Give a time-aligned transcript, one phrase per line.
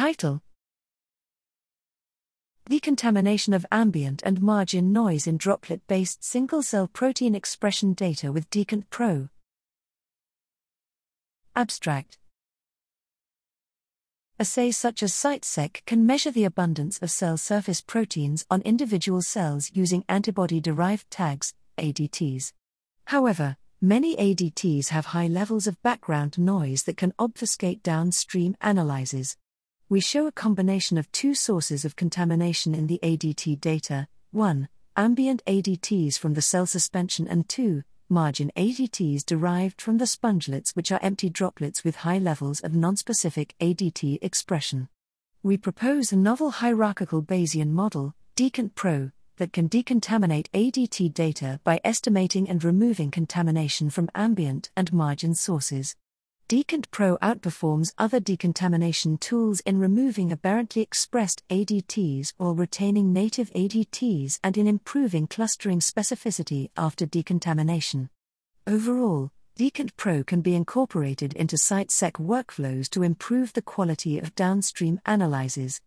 [0.00, 0.40] Title
[2.70, 8.48] Decontamination of ambient and margin noise in droplet based single cell protein expression data with
[8.48, 9.28] DecontPro.
[11.54, 12.16] Abstract
[14.38, 19.70] Assays such as CITE-seq can measure the abundance of cell surface proteins on individual cells
[19.74, 22.54] using antibody derived tags, ADTs.
[23.08, 29.36] However, many ADTs have high levels of background noise that can obfuscate downstream analyses.
[29.90, 34.68] We show a combination of two sources of contamination in the ADT data 1.
[34.96, 40.92] Ambient ADTs from the cell suspension, and 2 margin ADTs derived from the spongelets, which
[40.92, 44.88] are empty droplets with high levels of nonspecific ADT expression.
[45.42, 52.48] We propose a novel hierarchical Bayesian model, DecontPro, that can decontaminate ADT data by estimating
[52.48, 55.96] and removing contamination from ambient and margin sources.
[56.50, 64.58] DecontPro outperforms other decontamination tools in removing aberrantly expressed ADTs while retaining native ADTs and
[64.58, 68.10] in improving clustering specificity after decontamination.
[68.66, 75.00] Overall, Decant Pro can be incorporated into CITE-seq workflows to improve the quality of downstream
[75.06, 75.80] analyses.